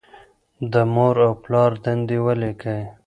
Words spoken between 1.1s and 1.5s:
او